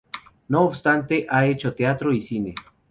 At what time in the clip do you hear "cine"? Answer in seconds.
2.21-2.55